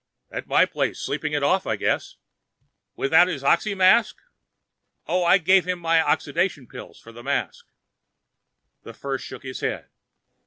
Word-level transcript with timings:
"At 0.31 0.47
my 0.47 0.65
place, 0.65 0.99
sleeping 0.99 1.33
it 1.33 1.43
off, 1.43 1.67
I 1.67 1.75
guess." 1.75 2.15
"Without 2.95 3.27
his 3.27 3.43
oxy 3.43 3.75
mask?" 3.75 4.17
"Oh, 5.05 5.23
I 5.23 5.37
gave 5.37 5.65
him 5.65 5.77
my 5.77 6.01
oxidation 6.01 6.65
pills 6.65 6.99
for 6.99 7.11
the 7.11 7.21
mask." 7.21 7.67
The 8.81 8.95
First 8.95 9.23
shook 9.23 9.43
his 9.43 9.59
head. 9.59 9.89